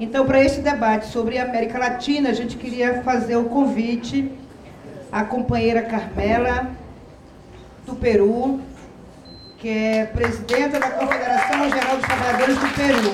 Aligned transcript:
Então, 0.00 0.24
para 0.24 0.40
esse 0.44 0.60
debate 0.60 1.06
sobre 1.06 1.38
América 1.38 1.76
Latina, 1.76 2.30
a 2.30 2.32
gente 2.32 2.56
queria 2.56 3.02
fazer 3.02 3.34
o 3.36 3.44
convite 3.44 4.30
à 5.10 5.24
companheira 5.24 5.82
Carmela, 5.82 6.70
do 7.84 7.96
Peru, 7.96 8.60
que 9.56 9.68
é 9.68 10.04
presidenta 10.06 10.78
da 10.78 10.90
Confederação 10.90 11.68
Geral 11.68 11.96
dos 11.96 12.06
Trabalhadores 12.06 12.58
do 12.58 12.68
Peru. 12.76 13.12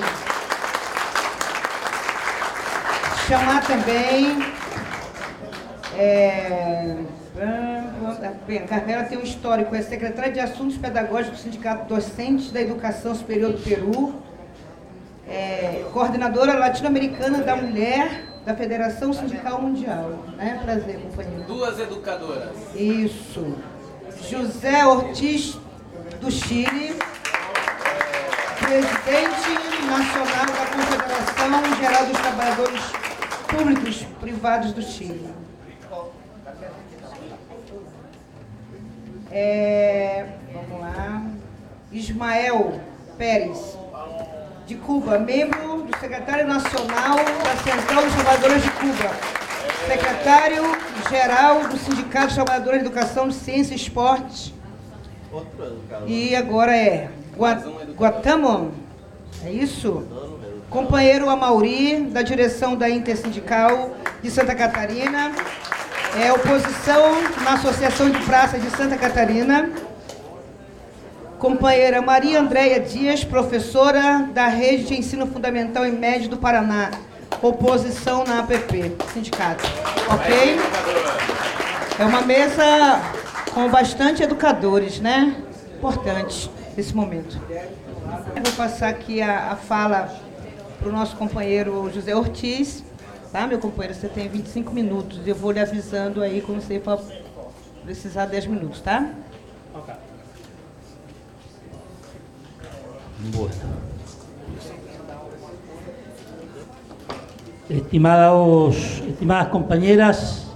Chamar 3.27 3.65
também. 3.65 4.53
É, 5.97 6.97
bem, 8.45 8.59
a 8.59 8.67
Carmela 8.67 9.05
tem 9.05 9.17
um 9.17 9.23
histórico, 9.23 9.73
é 9.73 9.81
secretária 9.81 10.31
de 10.31 10.39
Assuntos 10.39 10.77
Pedagógicos 10.77 11.39
do 11.39 11.43
Sindicato 11.43 11.91
Docentes 11.91 12.51
da 12.51 12.61
Educação 12.61 13.15
Superior 13.15 13.53
do 13.53 13.63
Peru, 13.63 14.13
é, 15.27 15.85
coordenadora 15.91 16.57
latino-americana 16.57 17.39
da 17.39 17.55
mulher 17.55 18.25
da 18.45 18.55
Federação 18.55 19.11
Sindical 19.11 19.61
Mundial. 19.61 20.23
Né? 20.37 20.59
Prazer, 20.63 20.99
companheiro. 20.99 21.43
Duas 21.43 21.79
educadoras. 21.79 22.55
Isso. 22.75 23.55
José 24.29 24.85
Ortiz 24.85 25.57
do 26.21 26.31
Chile, 26.31 26.95
presidente 28.59 29.51
nacional 29.85 30.45
da 30.45 30.65
Confederação 30.73 31.75
Geral 31.79 32.05
dos 32.05 32.19
Trabalhadores 32.19 32.81
Públicos 33.47 34.05
Privados 34.19 34.73
do 34.73 34.81
Chile. 34.81 35.29
É, 39.31 40.25
vamos 40.53 40.81
lá. 40.81 41.25
Ismael 41.91 42.79
Pérez, 43.17 43.77
de 44.65 44.75
Cuba, 44.75 45.19
membro 45.19 45.83
do 45.83 45.97
Secretário 45.99 46.47
Nacional 46.47 47.17
da 47.17 47.71
Central 47.71 48.03
dos 48.03 48.13
Trabalhadores 48.13 48.63
de 48.63 48.71
Cuba. 48.71 49.11
Secretário-Geral 49.87 51.67
do 51.67 51.77
Sindicato 51.77 52.25
dos 52.27 52.35
Trabalhadores 52.35 52.79
de 52.79 52.85
Educação, 52.87 53.31
Ciência 53.31 53.73
e 53.73 53.77
Esportes 53.77 54.55
e 56.07 56.35
agora 56.35 56.75
é 56.75 57.09
Guatamon. 57.97 58.71
É 59.43 59.51
isso? 59.51 60.03
Companheiro 60.69 61.29
Amauri, 61.29 62.05
da 62.05 62.21
direção 62.21 62.75
da 62.75 62.89
Intersindical 62.89 63.91
de 64.21 64.31
Santa 64.31 64.55
Catarina. 64.55 65.31
É 66.23 66.31
oposição 66.31 67.21
na 67.43 67.53
Associação 67.53 68.09
de 68.09 68.19
Praças 68.19 68.61
de 68.61 68.69
Santa 68.71 68.97
Catarina. 68.97 69.69
Companheira 71.39 72.01
Maria 72.01 72.39
Andréia 72.39 72.79
Dias, 72.79 73.23
professora 73.23 74.29
da 74.33 74.47
Rede 74.47 74.85
de 74.85 74.93
Ensino 74.95 75.27
Fundamental 75.27 75.85
e 75.85 75.91
Médio 75.91 76.29
do 76.29 76.37
Paraná. 76.37 76.91
Oposição 77.41 78.23
na 78.23 78.39
APP, 78.39 78.95
sindicato. 79.13 79.63
Ok? 80.09 80.57
É 81.99 82.05
uma 82.05 82.21
mesa 82.21 83.01
com 83.53 83.69
bastante 83.69 84.23
educadores, 84.23 84.99
né? 84.99 85.35
Importante 85.77 86.49
esse 86.77 86.95
momento. 86.95 87.39
Eu 88.35 88.43
vou 88.43 88.53
passar 88.55 88.89
aqui 88.89 89.21
a, 89.21 89.51
a 89.51 89.55
fala 89.57 90.13
para 90.79 90.87
o 90.87 90.91
nosso 90.91 91.17
companheiro 91.17 91.91
José 91.93 92.15
Ortiz. 92.15 92.83
Tá, 93.31 93.45
meu 93.45 93.59
companheiro? 93.59 93.93
Você 93.93 94.07
tem 94.07 94.29
25 94.29 94.73
minutos. 94.73 95.19
Eu 95.27 95.35
vou 95.35 95.51
lhe 95.51 95.59
avisando 95.59 96.23
aí 96.23 96.41
quando 96.41 96.61
você 96.61 96.79
for 96.79 97.01
precisar 97.83 98.25
10 98.25 98.47
minutos, 98.47 98.79
tá? 98.79 99.09
Ok. 99.73 100.04
Estimados, 107.67 108.75
estimadas 109.07 109.47
compañeras, 109.47 110.47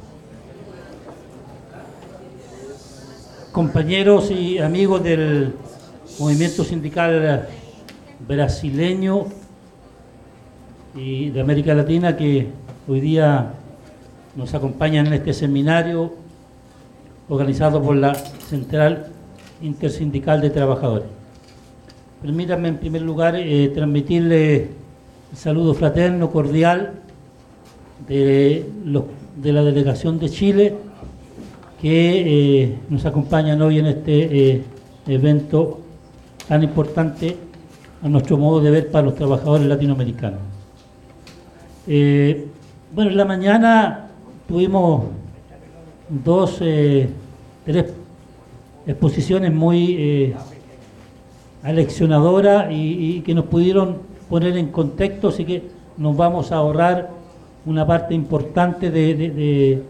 compañeros 3.52 4.30
y 4.30 4.60
amigos 4.60 5.04
del 5.04 5.56
movimiento 6.20 6.64
sindical 6.64 7.48
brasileño 8.28 9.26
y 10.94 11.32
de 11.32 11.42
América 11.42 11.74
Latina 11.74 12.16
que 12.16 12.50
hoy 12.88 13.00
día 13.00 13.54
nos 14.36 14.54
acompañan 14.54 15.08
en 15.08 15.14
este 15.14 15.34
seminario 15.34 16.14
organizado 17.28 17.82
por 17.82 17.96
la 17.96 18.14
Central 18.16 19.08
Intersindical 19.62 20.42
de 20.42 20.52
Trabajadores. 20.52 21.19
Permítanme 22.22 22.68
en 22.68 22.78
primer 22.78 23.02
lugar 23.02 23.36
eh, 23.38 23.72
transmitirle 23.74 24.56
el 25.32 25.38
saludo 25.38 25.74
fraterno, 25.74 26.30
cordial 26.30 26.94
de, 28.08 28.66
la 29.42 29.64
delegación 29.64 30.20
de 30.20 30.30
Chile 30.30 30.76
que 31.82 32.64
eh, 32.64 32.78
nos 32.90 33.06
acompañan 33.06 33.62
hoy 33.62 33.80
en 33.80 33.86
este 33.86 34.52
eh, 34.52 34.64
evento 35.08 35.80
tan 36.48 36.62
importante 36.64 37.38
a 38.02 38.10
nuestro 38.10 38.38
modo 38.38 38.60
de 38.60 38.72
ver 38.72 38.92
para 38.92 39.06
los 39.06 39.16
trabajadores 39.16 39.68
latinoamericanos. 39.68 40.40
Eh, 41.88 42.48
bueno, 42.94 43.12
en 43.12 43.18
la 43.18 43.26
mañana 43.26 44.10
tuvimos 44.48 45.06
dos, 46.10 46.58
tres 46.58 47.86
exposiciones 48.86 49.54
muy 49.54 50.34
aleccionadoras 51.64 52.68
y, 52.72 53.22
que 53.22 53.34
nos 53.34 53.46
pudieron 53.46 53.98
poner 54.30 54.58
en 54.58 54.68
contexto, 54.68 55.30
así 55.30 55.46
que 55.46 55.64
nos 55.98 56.16
vamos 56.16 56.52
a 56.52 56.58
ahorrar 56.58 57.10
una 57.66 57.86
parte 57.86 58.14
importante 58.14 58.90
de 58.92 59.84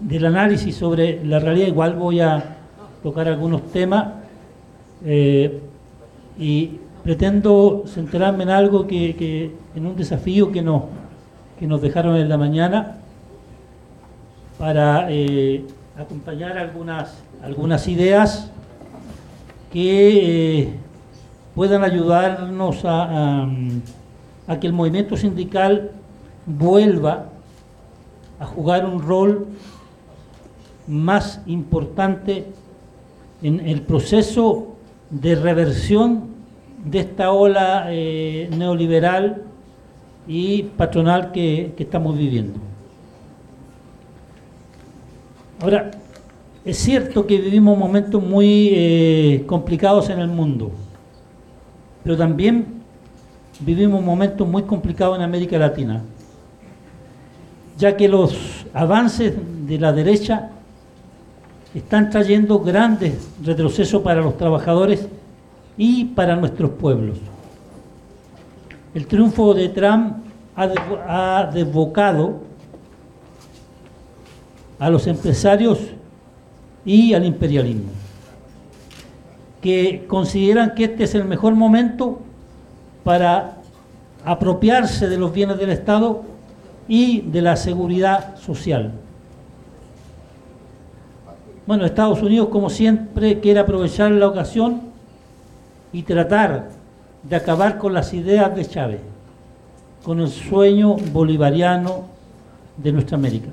del 0.00 0.24
análisis 0.24 0.74
sobre 0.76 1.24
la 1.24 1.38
realidad, 1.38 1.66
igual 1.66 1.94
voy 1.94 2.20
a 2.20 2.56
tocar 3.02 3.28
algunos 3.28 3.70
temas 3.70 4.14
eh, 5.04 5.60
y 6.38 6.78
pretendo 7.02 7.84
centrarme 7.86 8.44
en 8.44 8.50
algo 8.50 8.86
que, 8.86 9.50
en 9.74 9.86
un 9.86 9.96
desafío 9.96 10.52
que 10.52 10.62
nos, 10.62 10.84
que 11.58 11.66
nos 11.66 11.82
dejaron 11.82 12.16
en 12.16 12.28
la 12.28 12.38
mañana 12.38 12.98
para 14.58 15.08
eh, 15.10 15.64
acompañar 15.98 16.56
algunas, 16.56 17.18
algunas 17.42 17.88
ideas 17.88 18.50
que 19.72 20.60
eh, 20.60 20.68
puedan 21.54 21.82
ayudarnos 21.82 22.82
a, 22.84 23.48
que 24.60 24.66
el 24.66 24.72
movimiento 24.74 25.16
sindical 25.16 25.92
vuelva 26.44 27.26
a 28.38 28.44
jugar 28.44 28.84
un 28.84 29.00
rol 29.00 29.46
más 30.86 31.40
importante 31.46 32.46
en 33.42 33.60
el 33.60 33.80
proceso 33.80 34.76
de 35.08 35.34
reversión 35.36 36.24
de 36.84 37.00
esta 37.00 37.32
ola 37.32 37.86
eh, 37.88 38.50
neoliberal 38.56 39.42
y 40.26 40.64
patronal 40.64 41.32
que, 41.32 41.74
estamos 41.78 42.16
viviendo. 42.18 42.58
Ahora, 45.60 45.90
es 46.64 46.76
cierto 46.76 47.26
que 47.26 47.38
vivimos 47.38 47.76
momentos 47.76 48.22
muy 48.22 48.70
eh, 48.72 49.44
complicados 49.46 50.10
en 50.10 50.18
el 50.20 50.28
mundo, 50.28 50.70
pero 52.02 52.16
también 52.16 52.66
vivimos 53.60 54.02
momentos 54.02 54.46
muy 54.46 54.62
complicados 54.62 55.16
en 55.16 55.24
América 55.24 55.58
Latina 55.58 56.02
ya 57.82 57.96
que 57.96 58.08
los 58.08 58.64
avances 58.72 59.34
de 59.66 59.78
la 59.78 59.92
derecha 59.92 60.50
están 61.74 62.10
trayendo 62.10 62.60
grandes 62.60 63.28
retrocesos 63.42 64.02
para 64.02 64.20
los 64.20 64.36
trabajadores 64.36 65.08
y 65.76 66.04
para 66.04 66.36
nuestros 66.36 66.70
pueblos. 66.70 67.18
El 68.94 69.06
triunfo 69.08 69.52
de 69.54 69.68
Trump 69.70 70.18
ha 70.54 71.50
desbocado 71.52 72.42
a 74.78 74.88
los 74.88 75.06
empresarios 75.08 75.78
y 76.84 77.14
al 77.14 77.24
imperialismo, 77.24 77.90
que 79.60 80.04
consideran 80.08 80.74
que 80.74 80.84
este 80.84 81.04
es 81.04 81.14
el 81.14 81.24
mejor 81.24 81.54
momento 81.54 82.20
para 83.04 83.58
apropiarse 84.24 85.08
de 85.08 85.18
los 85.18 85.32
bienes 85.32 85.58
del 85.58 85.70
Estado 85.70 86.22
y 86.88 87.20
de 87.22 87.42
la 87.42 87.56
seguridad 87.56 88.36
social. 88.36 88.92
Bueno, 91.66 91.84
Estados 91.84 92.22
Unidos, 92.22 92.48
como 92.48 92.70
siempre, 92.70 93.38
quiere 93.38 93.60
aprovechar 93.60 94.10
la 94.10 94.26
ocasión 94.26 94.80
y 95.92 96.02
tratar 96.02 96.70
de 97.22 97.36
acabar 97.36 97.78
con 97.78 97.94
las 97.94 98.12
ideas 98.12 98.54
de 98.54 98.66
Chávez, 98.66 99.00
con 100.02 100.20
el 100.20 100.28
sueño 100.28 100.96
bolivariano 101.12 102.06
de 102.76 102.92
nuestra 102.92 103.16
América, 103.16 103.48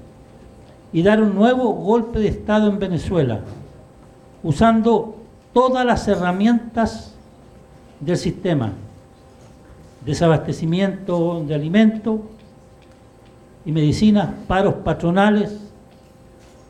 y 0.91 1.01
dar 1.03 1.21
un 1.21 1.35
nuevo 1.35 1.73
golpe 1.73 2.19
de 2.19 2.29
Estado 2.29 2.67
en 2.69 2.79
Venezuela, 2.79 3.41
usando 4.43 5.15
todas 5.53 5.85
las 5.85 6.07
herramientas 6.07 7.13
del 7.99 8.17
sistema, 8.17 8.73
desabastecimiento 10.05 11.43
de 11.47 11.55
alimentos 11.55 12.21
y 13.65 13.71
medicinas, 13.71 14.29
paros 14.47 14.75
patronales, 14.75 15.59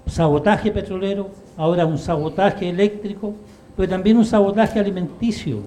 sabotaje 0.07 0.71
petrolero, 0.71 1.29
ahora 1.55 1.85
un 1.85 1.97
sabotaje 1.97 2.69
eléctrico, 2.69 3.33
pero 3.77 3.89
también 3.89 4.17
un 4.17 4.25
sabotaje 4.25 4.79
alimenticio. 4.79 5.59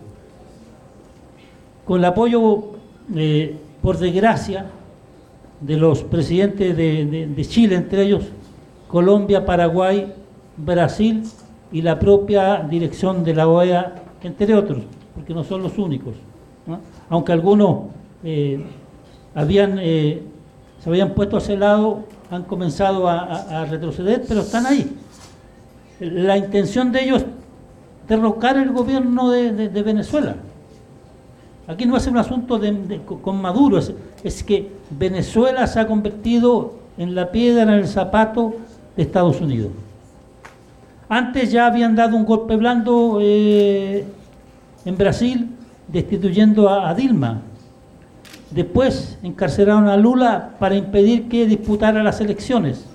Con 1.85 2.01
el 2.01 2.05
apoyo, 2.05 2.73
eh, 3.15 3.57
por 3.81 3.99
desgracia, 3.99 4.67
de 5.61 5.77
los 5.77 6.03
presidentes 6.03 6.77
de, 6.77 7.47
Chile, 7.49 7.77
entre 7.77 8.03
ellos 8.03 8.25
Colombia, 8.93 9.47
Paraguay, 9.47 10.13
Brasil 10.55 11.23
y 11.73 11.81
la 11.81 11.99
propia 11.99 12.59
dirección 12.59 13.25
de 13.25 13.35
la 13.35 13.49
OEA, 13.49 13.95
entre 14.23 14.55
otros, 14.55 14.83
porque 15.15 15.33
no 15.33 15.43
son 15.45 15.63
los 15.63 15.79
únicos. 15.79 16.15
Aunque 17.09 17.33
algunos 17.33 17.85
eh, 18.23 18.63
habían, 19.35 19.79
eh, 19.81 20.23
se 20.79 20.91
habían 20.91 21.15
puesto 21.15 21.37
a 21.37 21.39
ese 21.39 21.57
lado, 21.57 22.01
han 22.31 22.43
comenzado 22.43 23.09
a, 23.09 23.65
retroceder, 23.65 24.25
pero 24.29 24.41
están 24.41 24.67
ahí. 24.67 24.95
La 25.99 26.37
intención 26.37 26.93
de 26.93 27.05
ellos 27.05 27.23
es 27.23 27.29
derrocar 28.09 28.59
el 28.59 28.73
gobierno 28.73 29.31
de, 29.31 29.83
Venezuela. 29.83 30.37
Aquí 31.67 31.87
no 31.87 31.97
es 31.97 32.07
un 32.07 32.19
asunto 32.19 32.61
con 33.23 33.41
Maduro, 33.41 33.79
es, 34.23 34.45
que 34.45 34.71
Venezuela 34.91 35.67
se 35.67 35.81
ha 35.81 35.87
convertido 35.87 36.75
en 36.99 37.15
la 37.15 37.33
piedra 37.33 37.63
en 37.63 37.71
el 37.71 37.89
zapato 37.89 38.57
de 38.97 39.03
Estados 39.03 39.41
Unidos. 39.41 39.71
Antes 41.09 41.53
ya 41.53 41.67
habían 41.67 41.95
dado 41.95 42.17
un 42.17 42.25
golpe 42.25 42.57
blando 42.57 43.19
eh, 43.21 44.05
en 44.85 44.97
Brasil 44.97 45.51
destituyendo 45.89 46.69
a 46.69 46.95
Dilma, 46.95 47.43
Después 48.55 49.19
encarcelaron 49.23 49.89
a 49.89 49.97
Lula 49.97 50.51
para 50.59 50.77
impedir 50.77 51.29
que 51.29 51.47
disputara 51.47 52.03
las 52.03 52.21
elecciones. 52.21 52.87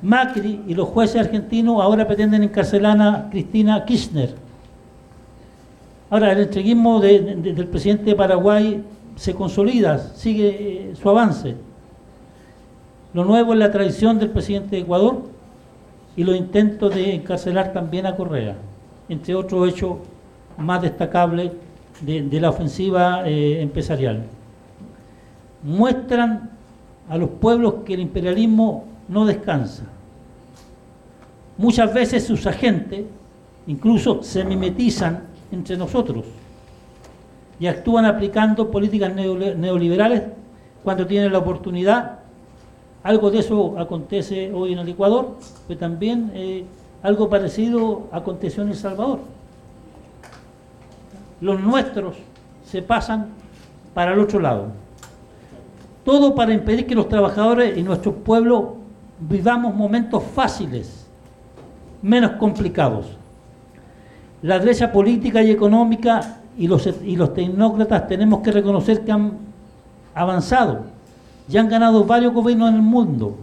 Macri 0.00 0.62
y 0.66 0.74
los 0.74 0.88
jueces 0.88 1.20
argentinos 1.20 1.82
ahora 1.82 2.06
pretenden 2.06 2.42
encarcelar 2.42 3.00
a 3.00 3.28
Cristina 3.30 3.84
Kirchner. 3.84 4.34
Ahora, 6.08 6.32
el 6.32 6.40
entreguismo 6.40 7.00
del 7.00 7.66
presidente 7.66 8.04
de 8.04 8.14
Paraguay 8.16 8.82
se 9.16 9.34
consolida, 9.34 9.98
sigue 9.98 10.48
eh, 10.48 10.94
su 11.00 11.08
avance. 11.08 11.56
Lo 13.14 13.24
nuevo 13.24 13.52
es 13.52 13.60
la 13.60 13.70
traición 13.70 14.18
del 14.18 14.30
presidente 14.30 14.74
de 14.74 14.82
Ecuador 14.82 15.22
y 16.16 16.24
los 16.24 16.36
intentos 16.36 16.92
de 16.92 17.14
encarcelar 17.14 17.72
también 17.72 18.06
a 18.06 18.16
Correa, 18.16 18.56
entre 19.08 19.36
otros 19.36 19.68
hechos 19.68 19.98
más 20.58 20.82
destacables 20.82 21.52
de, 22.00 22.40
la 22.40 22.50
ofensiva 22.50 23.22
eh, 23.24 23.62
empresarial. 23.62 24.24
Muestran 25.62 26.50
a 27.08 27.16
los 27.16 27.30
pueblos 27.30 27.74
que 27.84 27.94
el 27.94 28.00
imperialismo 28.00 28.84
no 29.08 29.24
descansa. 29.26 29.84
Muchas 31.56 31.94
veces 31.94 32.24
sus 32.24 32.46
agentes 32.48 33.04
incluso 33.68 34.24
se 34.24 34.44
mimetizan 34.44 35.22
entre 35.52 35.76
nosotros 35.76 36.24
y 37.60 37.68
actúan 37.68 38.06
aplicando 38.06 38.72
políticas 38.72 39.14
neoliberales 39.14 40.24
cuando 40.82 41.06
tienen 41.06 41.32
la 41.32 41.38
oportunidad. 41.38 42.23
Algo 43.04 43.30
de 43.30 43.38
eso 43.38 43.78
acontece 43.78 44.52
hoy 44.52 44.72
en 44.72 44.80
el 44.80 44.88
Ecuador, 44.88 45.36
pero 45.68 45.78
también 45.78 46.32
eh, 46.34 46.64
algo 47.02 47.28
parecido 47.28 48.08
aconteció 48.10 48.64
en 48.64 48.70
El 48.70 48.76
Salvador 48.76 49.20
los 51.44 51.60
nuestros 51.60 52.16
se 52.64 52.80
pasan 52.80 53.26
para 53.92 54.14
el 54.14 54.18
otro 54.18 54.40
lado. 54.40 54.68
Todo 56.04 56.34
para 56.34 56.54
impedir 56.54 56.86
que 56.86 56.94
los 56.94 57.08
trabajadores 57.08 57.76
y 57.76 57.82
nuestro 57.82 58.14
pueblo 58.14 58.76
vivamos 59.20 59.74
momentos 59.74 60.22
fáciles, 60.34 61.06
menos 62.00 62.32
complicados. 62.32 63.06
La 64.40 64.58
derecha 64.58 64.90
política 64.90 65.42
y 65.42 65.50
económica 65.50 66.38
y 66.56 66.66
los, 66.66 66.88
y 67.04 67.16
los 67.16 67.34
tecnócratas 67.34 68.08
tenemos 68.08 68.40
que 68.40 68.50
reconocer 68.50 69.04
que 69.04 69.12
han 69.12 69.32
avanzado 70.14 70.93
y 71.48 71.56
han 71.56 71.68
ganado 71.68 72.04
varios 72.04 72.32
gobiernos 72.32 72.70
en 72.70 72.76
el 72.76 72.82
mundo 72.82 73.36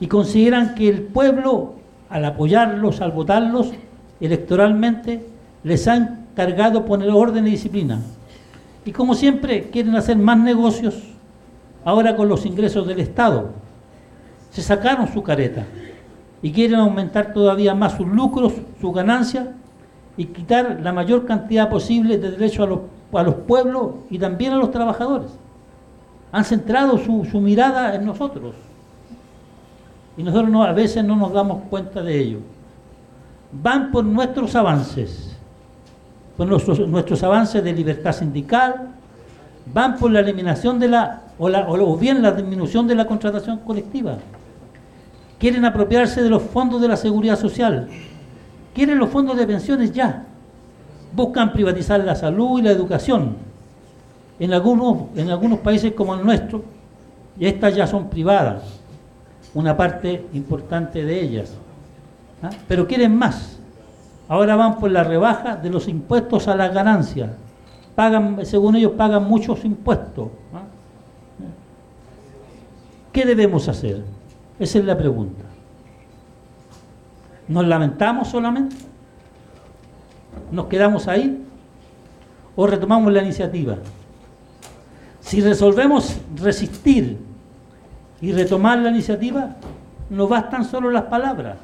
y 0.00 0.06
consideran 0.06 0.74
que 0.74 0.88
el 0.88 1.02
pueblo, 1.02 1.74
al 2.08 2.24
apoyarlos, 2.24 3.00
al 3.00 3.12
votarlos 3.12 3.72
electoralmente, 4.20 5.26
les 5.62 5.86
han 5.88 6.26
cargado 6.34 6.84
poner 6.84 7.10
orden 7.10 7.46
y 7.46 7.50
disciplina. 7.50 8.00
Y 8.84 8.92
como 8.92 9.14
siempre 9.14 9.70
quieren 9.70 9.94
hacer 9.96 10.16
más 10.16 10.38
negocios 10.38 11.14
ahora 11.84 12.16
con 12.16 12.28
los 12.28 12.44
ingresos 12.46 12.86
del 12.86 13.00
Estado. 13.00 13.50
Se 14.50 14.62
sacaron 14.62 15.12
su 15.12 15.22
careta 15.22 15.64
y 16.42 16.52
quieren 16.52 16.80
aumentar 16.80 17.32
todavía 17.32 17.74
más 17.74 17.96
sus 17.96 18.06
lucros, 18.06 18.52
sus 18.80 18.94
ganancias 18.94 19.48
y 20.16 20.26
quitar 20.26 20.80
la 20.82 20.92
mayor 20.92 21.26
cantidad 21.26 21.68
posible 21.68 22.18
de 22.18 22.30
derechos 22.30 22.66
a 22.66 22.68
los, 22.68 22.80
a 23.12 23.22
los 23.22 23.34
pueblos 23.36 23.92
y 24.10 24.18
también 24.18 24.52
a 24.52 24.56
los 24.56 24.70
trabajadores. 24.70 25.30
Han 26.34 26.44
centrado 26.44 26.98
su, 26.98 27.24
su 27.24 27.40
mirada 27.40 27.94
en 27.94 28.04
nosotros 28.04 28.54
y 30.16 30.22
nosotros 30.22 30.50
no, 30.50 30.64
a 30.64 30.72
veces 30.72 31.04
no 31.04 31.16
nos 31.16 31.32
damos 31.32 31.62
cuenta 31.70 32.02
de 32.02 32.18
ello. 32.18 32.38
Van 33.52 33.90
por 33.90 34.04
nuestros 34.04 34.54
avances 34.54 35.34
por 36.36 36.48
nuestros, 36.48 37.22
avances 37.22 37.62
de 37.62 37.72
libertad 37.72 38.12
sindical, 38.12 38.88
van 39.72 39.96
por 39.96 40.10
la 40.10 40.20
eliminación 40.20 40.78
de 40.78 40.88
la 40.88 41.22
o, 41.38 41.48
la, 41.48 41.68
o 41.68 41.96
bien 41.96 42.22
la 42.22 42.32
disminución 42.32 42.86
de 42.86 42.94
la 42.94 43.06
contratación 43.06 43.58
colectiva. 43.58 44.18
Quieren 45.38 45.64
apropiarse 45.64 46.22
de 46.22 46.30
los 46.30 46.42
fondos 46.42 46.80
de 46.80 46.88
la 46.88 46.96
seguridad 46.96 47.38
social. 47.38 47.88
Quieren 48.74 48.98
los 48.98 49.10
fondos 49.10 49.36
de 49.36 49.46
pensiones 49.46 49.92
ya. 49.92 50.24
Buscan 51.12 51.52
privatizar 51.52 52.02
la 52.02 52.14
salud 52.14 52.58
y 52.58 52.62
la 52.62 52.70
educación. 52.70 53.36
En 54.38 54.52
algunos, 54.52 55.16
en 55.16 55.30
algunos 55.30 55.60
países 55.60 55.92
como 55.92 56.14
el 56.14 56.24
nuestro, 56.24 56.62
estas 57.38 57.74
ya 57.74 57.86
son 57.86 58.08
privadas, 58.08 58.62
una 59.54 59.76
parte 59.76 60.26
importante 60.32 61.04
de 61.04 61.20
ellas. 61.20 61.54
¿ah? 62.42 62.50
Pero 62.66 62.86
quieren 62.86 63.16
más. 63.16 63.58
Ahora 64.28 64.56
van 64.56 64.78
por 64.78 64.90
la 64.90 65.04
rebaja 65.04 65.56
de 65.56 65.70
los 65.70 65.86
impuestos 65.88 66.48
a 66.48 66.56
las 66.56 66.72
ganancias. 66.72 67.30
Pagan, 67.94 68.44
según 68.44 68.76
ellos, 68.76 68.92
pagan 68.92 69.24
muchos 69.24 69.64
impuestos. 69.64 70.28
¿Qué 73.12 73.24
debemos 73.24 73.68
hacer? 73.68 74.02
Esa 74.58 74.78
es 74.78 74.84
la 74.84 74.98
pregunta. 74.98 75.44
¿Nos 77.46 77.66
lamentamos 77.66 78.28
solamente? 78.28 78.74
¿Nos 80.50 80.66
quedamos 80.66 81.06
ahí? 81.06 81.44
¿O 82.56 82.66
retomamos 82.66 83.12
la 83.12 83.22
iniciativa? 83.22 83.76
Si 85.24 85.40
resolvemos 85.40 86.16
resistir 86.36 87.18
y 88.20 88.32
retomar 88.32 88.78
la 88.78 88.90
iniciativa, 88.90 89.56
no 90.10 90.28
bastan 90.28 90.64
solo 90.64 90.90
las 90.90 91.04
palabras 91.04 91.56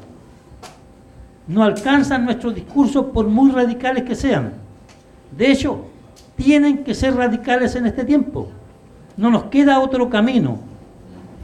no 1.50 1.64
alcanzan 1.64 2.24
nuestros 2.24 2.54
discursos 2.54 3.06
por 3.06 3.26
muy 3.26 3.50
radicales 3.50 4.04
que 4.04 4.14
sean. 4.14 4.52
De 5.36 5.50
hecho, 5.50 5.84
tienen 6.36 6.84
que 6.84 6.94
ser 6.94 7.16
radicales 7.16 7.74
en 7.74 7.86
este 7.86 8.04
tiempo. 8.04 8.48
No 9.16 9.30
nos 9.30 9.44
queda 9.44 9.80
otro 9.80 10.08
camino. 10.08 10.58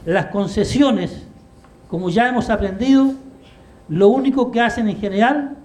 Las 0.05 0.27
concesiones, 0.27 1.27
como 1.89 2.09
ya 2.09 2.29
hemos 2.29 2.49
aprendido, 2.49 3.11
lo 3.89 4.07
único 4.07 4.49
que 4.49 4.61
hacen 4.61 4.87
en 4.87 4.97
general 4.97 5.57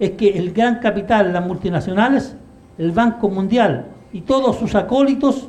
es 0.00 0.12
que 0.12 0.38
el 0.38 0.52
gran 0.52 0.78
capital, 0.78 1.30
las 1.30 1.46
multinacionales, 1.46 2.34
el 2.78 2.92
Banco 2.92 3.28
Mundial 3.28 3.88
y 4.10 4.22
todos 4.22 4.56
sus 4.56 4.74
acólitos 4.74 5.48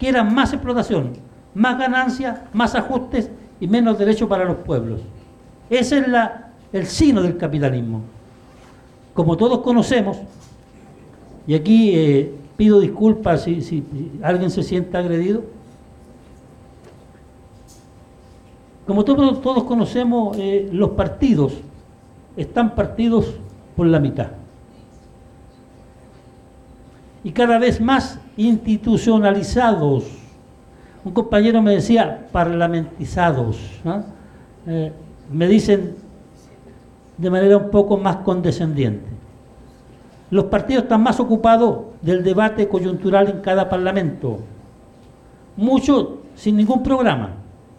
quieran 0.00 0.34
más 0.34 0.52
explotación, 0.54 1.12
más 1.54 1.78
ganancias, 1.78 2.40
más 2.54 2.74
ajustes 2.74 3.30
y 3.60 3.68
menos 3.68 3.98
derechos 3.98 4.28
para 4.28 4.46
los 4.46 4.56
pueblos. 4.56 5.02
Esa 5.68 5.98
es 5.98 6.06
el 6.72 6.86
sino 6.86 7.22
del 7.22 7.36
capitalismo. 7.36 8.00
Como 9.12 9.36
todos 9.36 9.58
conocemos, 9.58 10.16
y 11.46 11.54
aquí 11.54 11.92
eh, 11.94 12.34
pido 12.56 12.80
disculpas 12.80 13.42
si, 13.42 13.84
alguien 14.22 14.50
se 14.50 14.62
siente 14.62 14.96
agredido, 14.96 15.44
como 18.86 19.04
todos, 19.04 19.42
todos 19.42 19.64
conocemos, 19.64 20.36
eh, 20.38 20.68
los 20.72 20.90
partidos 20.90 21.52
están 22.36 22.74
partidos 22.74 23.34
por 23.76 23.86
la 23.86 24.00
mitad. 24.00 24.39
Y 27.22 27.32
cada 27.32 27.58
vez 27.58 27.80
más 27.80 28.18
institucionalizados. 28.36 30.04
Un 31.04 31.12
compañero 31.12 31.62
me 31.62 31.72
decía 31.72 32.26
parlamentizados. 32.32 33.58
Eh, 34.66 34.92
me 35.30 35.46
dicen 35.46 35.96
de 37.16 37.30
manera 37.30 37.56
un 37.56 37.70
poco 37.70 37.96
más 37.96 38.16
condescendiente. 38.16 39.06
Los 40.30 40.44
partidos 40.44 40.84
están 40.84 41.02
más 41.02 41.18
ocupados 41.20 41.78
del 42.00 42.22
debate 42.22 42.68
coyuntural 42.68 43.28
en 43.28 43.40
cada 43.40 43.68
parlamento. 43.68 44.38
Muchos 45.56 46.08
sin 46.34 46.56
ningún 46.56 46.82
programa 46.82 47.30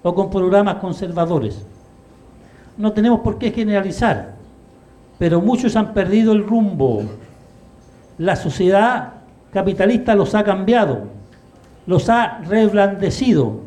o 0.03 0.13
con 0.13 0.29
programas 0.29 0.75
conservadores. 0.75 1.65
No 2.77 2.91
tenemos 2.91 3.21
por 3.21 3.38
qué 3.38 3.51
generalizar, 3.51 4.36
pero 5.17 5.41
muchos 5.41 5.75
han 5.75 5.93
perdido 5.93 6.33
el 6.33 6.45
rumbo. 6.45 7.03
La 8.17 8.36
sociedad 8.36 9.21
capitalista 9.51 10.15
los 10.15 10.36
ha 10.36 10.43
cambiado, 10.43 11.03
los 11.86 12.10
ha 12.10 12.39
reblandecido. 12.39 13.60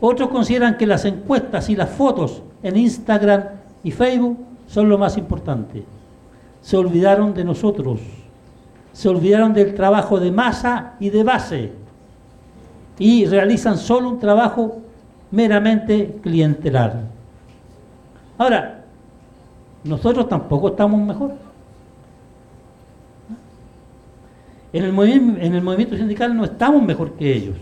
Otros 0.00 0.28
consideran 0.28 0.76
que 0.76 0.86
las 0.86 1.04
encuestas 1.04 1.70
y 1.70 1.76
las 1.76 1.90
fotos 1.90 2.42
en 2.62 2.76
Instagram 2.76 3.44
y 3.82 3.90
Facebook 3.90 4.38
son 4.66 4.88
lo 4.88 4.98
más 4.98 5.16
importante 5.16 5.84
se 6.66 6.76
olvidaron 6.76 7.32
de 7.32 7.44
nosotros, 7.44 8.00
se 8.92 9.08
olvidaron 9.08 9.54
del 9.54 9.72
trabajo 9.76 10.18
de 10.18 10.32
masa 10.32 10.94
y 10.98 11.10
de 11.10 11.22
base 11.22 11.72
y 12.98 13.24
realizan 13.24 13.78
solo 13.78 14.08
un 14.08 14.18
trabajo 14.18 14.78
meramente 15.30 16.18
clientelar. 16.20 17.02
Ahora, 18.36 18.82
nosotros 19.84 20.28
tampoco 20.28 20.70
estamos 20.70 21.00
mejor. 21.00 21.34
En 24.76 24.84
el, 24.84 24.98
en 25.40 25.54
el 25.54 25.62
movimiento 25.62 25.96
sindical 25.96 26.36
no 26.36 26.44
estamos 26.44 26.82
mejor 26.82 27.12
que 27.12 27.34
ellos. 27.34 27.56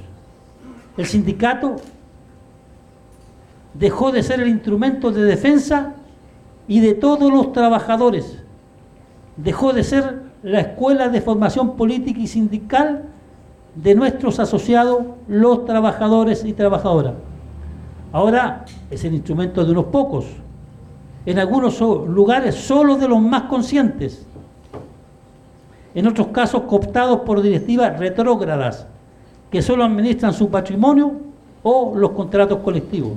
El 0.97 1.07
sindicato 1.07 1.77
dejó 3.73 4.11
de 4.11 4.21
ser 4.25 4.41
el 4.41 4.49
instrumento 4.49 5.13
de 5.13 5.23
defensa 5.23 5.95
y 6.67 6.81
de 6.81 6.95
todos 6.95 7.33
los 7.33 7.53
trabajadores 7.53 8.43
dejó 9.37 9.73
de 9.73 9.85
ser 9.85 10.23
la 10.43 10.59
escuela 10.59 11.09
de 11.09 11.21
formación 11.21 11.77
política 11.77 12.19
y 12.19 12.27
sindical 12.27 13.05
de 13.77 13.95
nuestros 13.95 14.41
asociados, 14.41 15.05
los 15.29 15.67
trabajadores 15.67 16.45
y 16.45 16.53
trabajadoras. 16.53 17.15
Ahora 18.11 18.65
es 18.91 19.05
el 19.05 19.15
instrumento 19.15 19.65
de 19.65 19.71
unos 19.71 19.85
pocos, 19.87 20.27
en 21.27 21.39
algunos 21.39 21.81
lugares 21.81 22.57
solo 22.57 22.97
de 22.97 23.07
los 23.07 23.21
más 23.21 23.43
conscientes, 23.43 24.27
en 25.95 26.07
otros 26.07 26.29
casos 26.29 26.63
cooptados 26.63 27.21
por 27.21 27.43
directivas 27.43 27.99
retrógradas 27.99 28.87
que 29.51 29.63
solo 29.63 29.85
administran 29.85 30.33
su 30.33 30.51
patrimonio 30.51 31.13
o 31.63 31.95
los 31.97 32.11
contratos 32.11 32.59
colectivos. 32.59 33.13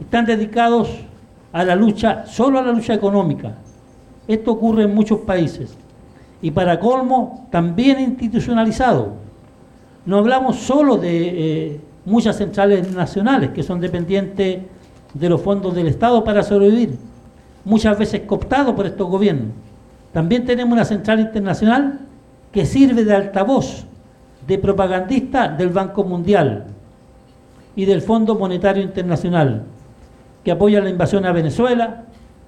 Están 0.00 0.26
dedicados 0.26 0.90
a 1.52 1.64
la 1.64 1.76
lucha, 1.76 2.26
solo 2.26 2.58
a 2.58 2.62
la 2.62 2.72
lucha 2.72 2.94
económica, 2.94 3.54
esto 4.26 4.52
ocurre 4.52 4.84
en 4.84 4.94
muchos 4.94 5.20
países. 5.20 5.74
Y 6.40 6.50
para 6.50 6.80
colmo, 6.80 7.46
también 7.50 8.00
institucionalizado. 8.00 9.12
No 10.06 10.18
hablamos 10.18 10.56
solo 10.56 10.96
de 10.96 11.28
eh, 11.72 11.80
muchas 12.04 12.36
centrales 12.36 12.92
nacionales 12.92 13.50
que 13.50 13.62
son 13.62 13.80
dependientes 13.80 14.62
de 15.14 15.28
los 15.28 15.40
fondos 15.40 15.74
del 15.74 15.88
Estado 15.88 16.24
para 16.24 16.42
sobrevivir, 16.42 16.98
muchas 17.64 17.96
veces 17.98 18.22
cooptados 18.22 18.74
por 18.74 18.84
estos 18.86 19.08
gobiernos. 19.08 19.52
También 20.14 20.44
tenemos 20.44 20.72
una 20.72 20.84
central 20.84 21.18
internacional 21.18 21.98
que 22.52 22.64
sirve 22.64 23.04
de 23.04 23.12
altavoz, 23.12 23.84
de 24.46 24.58
propagandista 24.58 25.48
del 25.48 25.70
Banco 25.70 26.04
Mundial 26.04 26.66
y 27.74 27.84
del 27.84 28.00
Fondo 28.00 28.36
Monetario 28.36 28.80
Internacional, 28.80 29.64
que 30.44 30.52
apoya 30.52 30.80
la 30.80 30.88
invasión 30.88 31.26
a 31.26 31.32
Venezuela, 31.32 32.04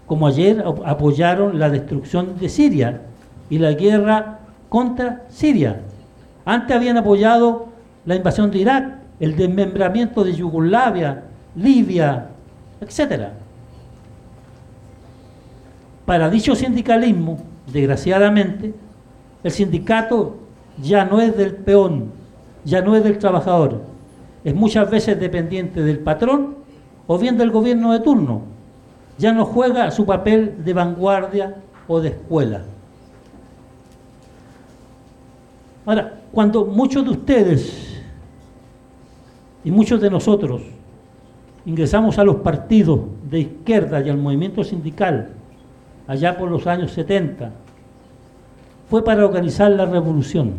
como 0.07 0.29
ayer 0.29 0.65
apoyaron 0.85 1.59
la 1.59 1.69
destrucción 1.69 2.39
de 2.39 2.49
Siria 2.49 3.01
y 3.51 3.59
la 3.59 3.73
guerra 3.73 4.39
contra 4.69 5.25
Siria. 5.29 5.81
Antes 6.45 6.77
habían 6.77 6.99
apoyado 6.99 7.67
la 8.05 8.15
invasión 8.15 8.53
de 8.53 8.59
Irak, 8.59 8.99
el 9.19 9.35
desmembramiento 9.35 10.23
de 10.23 10.35
Yugoslavia, 10.35 11.25
Libia, 11.57 12.29
etc. 12.81 13.31
Para 16.05 16.31
dicho 16.31 16.55
sindicalismo, 16.55 17.56
desgraciadamente, 17.67 18.75
el 19.43 19.51
sindicato 19.51 20.37
ya 20.83 21.05
no 21.05 21.21
es 21.21 21.37
del 21.37 21.55
peón, 21.55 22.13
ya 22.65 22.83
no 22.83 22.97
es 22.97 23.05
del 23.05 23.19
trabajador, 23.19 23.83
es 24.45 24.55
muchas 24.55 24.91
veces 24.91 25.19
dependiente 25.19 25.83
del 25.83 25.99
patrón 25.99 26.57
o 27.07 27.19
bien 27.19 27.37
del 27.39 27.51
gobierno 27.51 27.93
de 27.93 28.01
turno 28.01 28.57
ya 29.19 29.33
no 29.33 29.45
juega 29.45 29.91
su 29.91 30.05
papel 30.05 30.65
de 30.65 30.73
vanguardia 30.73 31.57
o 31.89 32.01
de 32.01 32.09
escuela. 32.09 32.63
Ahora, 35.85 36.21
cuando 36.33 36.65
muchos 36.65 37.05
de 37.05 37.11
ustedes 37.11 38.03
y 39.65 39.71
muchos 39.71 40.01
de 40.01 40.11
nosotros 40.11 40.63
ingresamos 41.65 42.19
a 42.19 42.25
los 42.25 42.37
partidos 42.37 43.01
de 43.31 43.41
izquierda 43.41 44.01
y 44.01 44.11
al 44.11 44.19
movimiento 44.19 44.65
sindical 44.65 45.31
allá 46.07 46.37
por 46.37 46.51
los 46.51 46.67
años 46.67 46.93
70, 46.93 47.51
fue 48.89 49.05
para 49.05 49.25
organizar 49.25 49.71
la 49.71 49.87
revolución, 49.87 50.55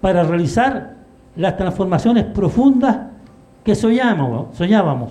para 0.00 0.22
realizar 0.22 0.94
las 1.36 1.56
transformaciones 1.56 2.24
profundas 2.24 2.98
que 3.64 3.74
soñábamos, 3.74 4.56
soñábamos. 4.56 5.10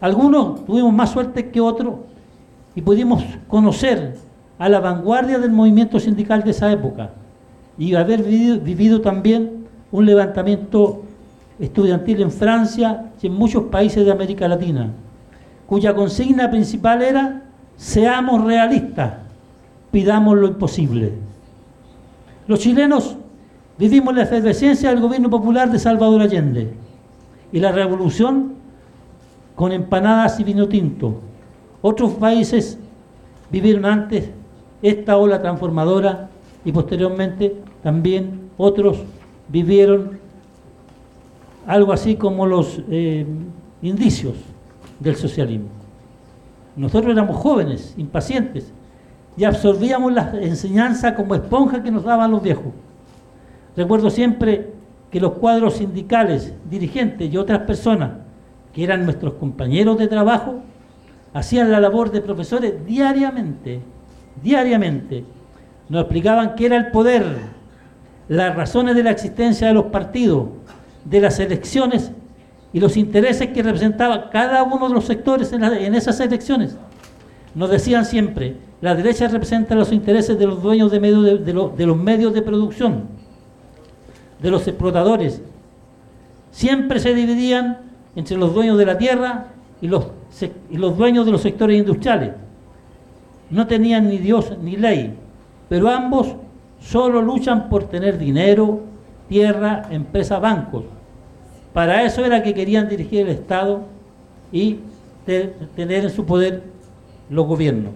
Algunos 0.00 0.64
tuvimos 0.66 0.92
más 0.92 1.10
suerte 1.10 1.50
que 1.50 1.60
otros 1.60 1.94
y 2.74 2.82
pudimos 2.82 3.24
conocer 3.48 4.16
a 4.58 4.68
la 4.68 4.80
vanguardia 4.80 5.38
del 5.38 5.50
movimiento 5.50 5.98
sindical 5.98 6.42
de 6.42 6.50
esa 6.50 6.70
época 6.70 7.10
y 7.78 7.94
haber 7.94 8.22
vivido, 8.22 9.00
también 9.00 9.66
un 9.92 10.06
levantamiento 10.06 11.02
estudiantil 11.58 12.22
en 12.22 12.30
Francia 12.30 13.10
y 13.20 13.26
en 13.26 13.34
muchos 13.34 13.64
países 13.64 14.04
de 14.04 14.12
América 14.12 14.48
Latina, 14.48 14.90
cuya 15.66 15.94
consigna 15.94 16.50
principal 16.50 17.02
era 17.02 17.42
seamos 17.76 18.44
realistas, 18.44 19.14
pidamos 19.90 20.36
lo 20.36 20.48
imposible. 20.48 21.12
Los 22.46 22.60
chilenos 22.60 23.16
vivimos 23.78 24.14
la 24.14 24.22
efervescencia 24.22 24.90
del 24.90 25.00
gobierno 25.00 25.30
popular 25.30 25.70
de 25.70 25.78
Salvador 25.78 26.22
Allende 26.22 26.72
y 27.52 27.60
la 27.60 27.72
revolución 27.72 28.54
con 29.54 29.72
empanadas 29.72 30.38
y 30.40 30.44
vino 30.44 30.68
tinto. 30.68 31.20
Otros 31.82 32.12
países 32.12 32.78
vivieron 33.50 33.84
antes 33.84 34.30
esta 34.82 35.16
ola 35.16 35.40
transformadora 35.40 36.28
y 36.64 36.72
posteriormente 36.72 37.56
también 37.82 38.50
otros 38.56 38.98
vivieron 39.48 40.18
algo 41.66 41.92
así 41.92 42.16
como 42.16 42.46
los 42.46 42.80
eh, 42.90 43.26
indicios 43.82 44.34
del 45.00 45.16
socialismo. 45.16 45.75
Nosotros 46.76 47.12
éramos 47.12 47.36
jóvenes, 47.36 47.94
impacientes, 47.96 48.72
y 49.36 49.44
absorbíamos 49.44 50.12
la 50.12 50.32
enseñanza 50.40 51.14
como 51.14 51.34
esponja 51.34 51.82
que 51.82 51.90
nos 51.90 52.04
daban 52.04 52.30
los 52.30 52.42
viejos. 52.42 52.72
Recuerdo 53.76 54.10
siempre 54.10 54.72
que 55.10 55.20
los 55.20 55.32
cuadros 55.32 55.74
sindicales, 55.76 56.54
dirigentes 56.68 57.32
y 57.32 57.36
otras 57.36 57.60
personas 57.60 58.12
que 58.72 58.84
eran 58.84 59.04
nuestros 59.04 59.34
compañeros 59.34 59.98
de 59.98 60.08
trabajo, 60.08 60.62
hacían 61.32 61.70
la 61.70 61.80
labor 61.80 62.10
de 62.10 62.20
profesores 62.20 62.84
diariamente, 62.86 63.80
diariamente. 64.42 65.24
Nos 65.88 66.02
explicaban 66.02 66.54
qué 66.54 66.66
era 66.66 66.76
el 66.76 66.90
poder, 66.90 67.24
las 68.28 68.54
razones 68.54 68.96
de 68.96 69.02
la 69.02 69.10
existencia 69.10 69.68
de 69.68 69.74
los 69.74 69.86
partidos, 69.86 70.48
de 71.04 71.20
las 71.20 71.38
elecciones 71.38 72.12
y 72.76 72.80
los 72.80 72.98
intereses 72.98 73.48
que 73.48 73.62
representaba 73.62 74.28
cada 74.28 74.62
uno 74.62 74.88
de 74.88 74.94
los 74.94 75.06
sectores 75.06 75.50
en, 75.50 75.94
esas 75.94 76.20
elecciones. 76.20 76.76
Nos 77.54 77.70
decían 77.70 78.04
siempre, 78.04 78.56
la 78.82 78.94
derecha 78.94 79.28
representa 79.28 79.74
los 79.74 79.92
intereses 79.92 80.38
de 80.38 80.46
los 80.46 80.62
dueños 80.62 80.90
de, 80.90 81.00
de 81.00 81.86
los 81.86 81.96
medios 81.96 82.34
de 82.34 82.42
producción, 82.42 83.04
de 84.42 84.50
los 84.50 84.68
explotadores. 84.68 85.40
Siempre 86.50 87.00
se 87.00 87.14
dividían 87.14 87.78
entre 88.14 88.36
los 88.36 88.52
dueños 88.52 88.76
de 88.76 88.84
la 88.84 88.98
tierra 88.98 89.46
y 89.80 89.88
los, 89.88 90.08
los 90.70 90.98
dueños 90.98 91.24
de 91.24 91.32
los 91.32 91.40
sectores 91.40 91.78
industriales. 91.78 92.32
No 93.48 93.66
tenían 93.66 94.06
ni 94.06 94.18
Dios 94.18 94.52
ni 94.60 94.76
ley, 94.76 95.14
pero 95.70 95.88
ambos 95.88 96.36
solo 96.78 97.22
luchan 97.22 97.70
por 97.70 97.84
tener 97.84 98.18
dinero, 98.18 98.82
tierra, 99.30 99.86
empresas, 99.90 100.42
bancos. 100.42 100.84
Para 101.76 102.04
eso 102.04 102.24
era 102.24 102.42
que 102.42 102.54
querían 102.54 102.88
dirigir 102.88 103.20
el 103.20 103.28
Estado 103.28 103.82
y 104.50 104.78
tener 105.26 106.04
en 106.04 106.10
su 106.10 106.24
poder 106.24 106.62
los 107.28 107.46
gobiernos. 107.46 107.92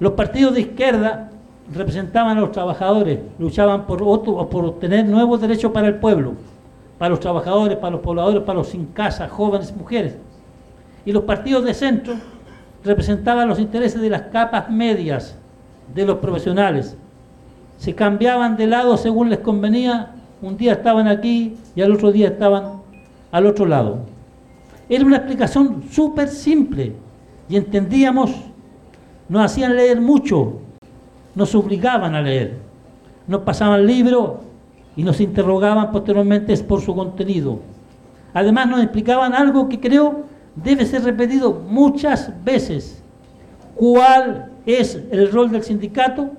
Los 0.00 0.14
partidos 0.14 0.54
de 0.54 0.62
izquierda 0.62 1.30
representaban 1.70 2.38
a 2.38 2.40
los 2.40 2.52
trabajadores, 2.52 3.18
luchaban 3.38 3.84
por, 3.84 4.02
otro, 4.02 4.48
por 4.48 4.64
obtener 4.64 5.04
nuevos 5.04 5.38
derechos 5.38 5.70
para 5.70 5.88
el 5.88 5.96
pueblo 5.96 6.32
para 6.96 7.10
los 7.10 7.20
trabajadores, 7.20 7.76
para 7.76 7.90
los 7.90 8.00
pobladores, 8.00 8.42
para 8.42 8.60
los 8.60 8.68
sin 8.68 8.86
casa, 8.86 9.28
jóvenes, 9.28 9.76
mujeres. 9.76 10.16
Y 11.04 11.12
los 11.12 11.24
partidos 11.24 11.62
de 11.62 11.74
centro 11.74 12.14
representaban 12.82 13.48
los 13.48 13.58
intereses 13.58 14.00
de 14.00 14.08
las 14.08 14.22
capas 14.22 14.70
medias, 14.70 15.36
de 15.94 16.06
los 16.06 16.20
profesionales. 16.20 16.96
Se 17.76 17.94
cambiaban 17.94 18.56
de 18.56 18.66
lado 18.66 18.96
según 18.96 19.28
les 19.28 19.40
convenía. 19.40 20.15
Un 20.46 20.56
día 20.56 20.74
estaban 20.74 21.08
aquí 21.08 21.56
y 21.74 21.82
al 21.82 21.90
otro 21.90 22.12
día 22.12 22.28
estaban 22.28 22.80
al 23.32 23.46
otro 23.46 23.66
lado. 23.66 23.98
Era 24.88 25.04
una 25.04 25.16
explicación 25.16 25.82
súper 25.90 26.28
simple 26.28 26.92
y 27.48 27.56
entendíamos, 27.56 28.30
nos 29.28 29.44
hacían 29.44 29.74
leer 29.74 30.00
mucho, 30.00 30.60
nos 31.34 31.52
obligaban 31.56 32.14
a 32.14 32.22
leer, 32.22 32.58
nos 33.26 33.40
pasaban 33.40 33.84
libros 33.88 34.34
y 34.94 35.02
nos 35.02 35.20
interrogaban 35.20 35.90
posteriormente 35.90 36.56
por 36.58 36.80
su 36.80 36.94
contenido. 36.94 37.58
Además 38.32 38.68
nos 38.68 38.82
explicaban 38.84 39.34
algo 39.34 39.68
que 39.68 39.80
creo 39.80 40.26
debe 40.54 40.86
ser 40.86 41.02
repetido 41.02 41.54
muchas 41.54 42.32
veces. 42.44 43.02
¿Cuál 43.74 44.52
es 44.64 44.94
el 45.10 45.32
rol 45.32 45.50
del 45.50 45.64
sindicato 45.64 46.30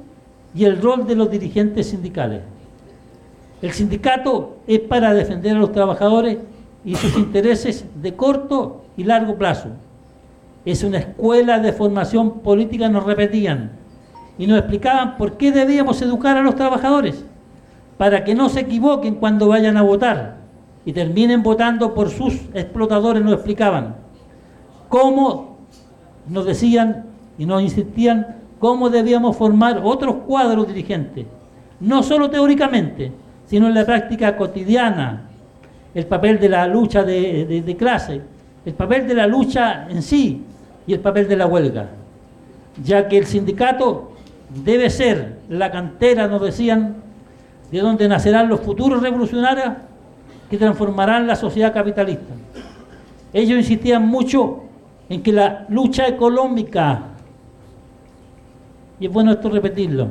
y 0.55 0.63
el 0.63 0.81
rol 0.81 1.05
de 1.05 1.15
los 1.17 1.29
dirigentes 1.29 1.87
sindicales? 1.87 2.43
El 3.61 3.71
sindicato 3.71 4.57
es 4.67 4.79
para 4.79 5.13
defender 5.13 5.55
a 5.55 5.59
los 5.59 5.71
trabajadores 5.71 6.37
y 6.85 6.95
sus 6.95 7.17
intereses 7.17 7.85
de 8.01 8.15
corto 8.15 8.83
y 8.95 9.03
largo 9.03 9.35
plazo. 9.35 9.69
Es 10.63 10.83
una 10.83 10.99
escuela 10.99 11.59
de 11.59 11.73
formación 11.73 12.41
política, 12.41 12.87
nos 12.87 13.03
repetían, 13.03 13.71
y 14.37 14.45
nos 14.45 14.59
explicaban 14.59 15.17
por 15.17 15.37
qué 15.37 15.51
debíamos 15.51 16.01
educar 16.01 16.37
a 16.37 16.43
los 16.43 16.55
trabajadores, 16.55 17.25
para 17.97 18.23
que 18.23 18.35
no 18.35 18.49
se 18.49 18.59
equivoquen 18.61 19.15
cuando 19.15 19.47
vayan 19.47 19.75
a 19.77 19.81
votar 19.81 20.37
y 20.85 20.93
terminen 20.93 21.41
votando 21.41 21.93
por 21.93 22.09
sus 22.09 22.33
explotadores, 22.53 23.23
nos 23.23 23.33
explicaban 23.33 23.95
cómo 24.87 25.57
nos 26.29 26.45
decían 26.45 27.05
y 27.37 27.45
nos 27.45 27.61
insistían 27.61 28.37
cómo 28.59 28.89
debíamos 28.89 29.35
formar 29.35 29.81
otros 29.83 30.17
cuadros 30.27 30.67
dirigentes, 30.67 31.25
no 31.79 32.03
solo 32.03 32.29
teóricamente, 32.29 33.11
sino 33.47 33.67
en 33.67 33.73
la 33.73 33.85
práctica 33.85 34.35
cotidiana, 34.35 35.23
el 35.95 36.05
papel 36.05 36.39
de 36.39 36.49
la 36.49 36.67
lucha 36.67 37.03
de, 37.03 37.75
clase, 37.77 38.21
el 38.65 38.73
papel 38.73 39.07
de 39.07 39.15
la 39.15 39.25
lucha 39.25 39.87
en 39.89 40.01
sí 40.01 40.43
y 40.85 40.93
el 40.93 40.99
papel 40.99 41.27
de 41.27 41.35
la 41.37 41.47
huelga, 41.47 41.87
ya 42.83 43.07
que 43.07 43.17
el 43.17 43.25
sindicato 43.25 44.11
debe 44.63 44.89
ser 44.89 45.37
la 45.49 45.71
cantera, 45.71 46.27
nos 46.27 46.41
decían, 46.41 46.95
de 47.71 47.79
donde 47.79 48.07
nacerán 48.07 48.47
los 48.47 48.61
futuros 48.61 49.01
revolucionarios 49.01 49.73
que 50.49 50.57
transformarán 50.57 51.27
la 51.27 51.35
sociedad 51.35 51.73
capitalista. 51.73 52.33
Ellos 53.33 53.57
insistían 53.57 54.07
mucho 54.07 54.63
en 55.09 55.23
que 55.23 55.31
la 55.31 55.65
lucha 55.69 56.07
económica, 56.07 57.03
y 58.99 59.05
es 59.05 59.11
bueno 59.11 59.31
esto 59.31 59.49
repetirlo, 59.49 60.09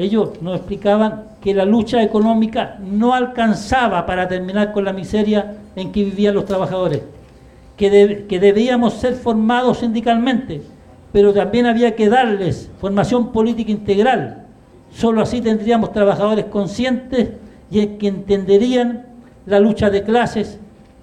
ellos 0.00 0.40
nos 0.40 0.56
explicaban 0.56 1.24
que 1.42 1.52
la 1.52 1.66
lucha 1.66 2.02
económica 2.02 2.78
no 2.82 3.12
alcanzaba 3.12 4.06
para 4.06 4.28
terminar 4.28 4.72
con 4.72 4.86
la 4.86 4.94
miseria 4.94 5.58
en 5.76 5.92
que 5.92 6.04
vivían 6.04 6.34
los 6.34 6.46
trabajadores, 6.46 7.02
que, 7.76 8.24
que 8.26 8.40
debíamos 8.40 8.94
ser 8.94 9.12
formados 9.12 9.80
sindicalmente, 9.80 10.62
pero 11.12 11.34
también 11.34 11.66
había 11.66 11.96
que 11.96 12.08
darles 12.08 12.70
formación 12.80 13.30
política 13.30 13.72
integral. 13.72 14.46
Solo 14.90 15.20
así 15.20 15.42
tendríamos 15.42 15.92
trabajadores 15.92 16.46
conscientes 16.46 17.32
y 17.70 17.86
que 17.86 18.08
entenderían 18.08 19.04
la 19.44 19.60
lucha 19.60 19.90
de 19.90 20.02
clases 20.02 20.58